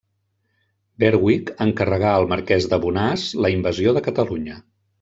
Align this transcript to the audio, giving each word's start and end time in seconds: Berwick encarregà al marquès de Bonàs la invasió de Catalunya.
Berwick 1.03 1.51
encarregà 1.67 2.15
al 2.15 2.27
marquès 2.33 2.67
de 2.73 2.81
Bonàs 2.89 3.29
la 3.47 3.55
invasió 3.59 3.97
de 3.99 4.07
Catalunya. 4.11 4.61